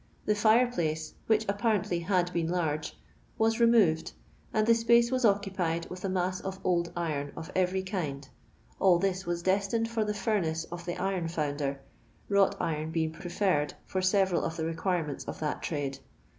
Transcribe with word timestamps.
The 0.25 0.33
fire 0.33 0.65
phice, 0.65 1.13
which 1.27 1.45
spparently 1.45 1.99
had 2.03 2.33
been 2.33 2.47
large, 2.49 2.99
was 3.37 3.59
removed, 3.59 4.13
and 4.51 4.65
the 4.65 4.73
ipaGe 4.73 5.11
was 5.11 5.23
occupied 5.25 5.91
with 5.91 6.03
a 6.03 6.09
mass 6.09 6.39
of 6.41 6.59
old 6.63 6.91
iron 6.95 7.31
of 7.37 7.51
every 7.55 7.83
kiod; 7.83 8.27
all 8.79 8.97
this 8.97 9.27
was 9.27 9.43
destined 9.43 9.87
for 9.87 10.03
the 10.03 10.15
furnace 10.15 10.63
of 10.71 10.85
the 10.85 10.95
iroD 10.95 11.29
fonnder, 11.29 11.77
wrought 12.29 12.55
iron 12.59 12.89
being 12.89 13.11
preferred 13.11 13.75
for 13.85 14.01
MTcnl 14.01 14.41
of 14.41 14.57
the 14.57 14.65
requirements 14.65 15.23
of 15.25 15.37
that 15.39 15.61
trade. 15.61 15.99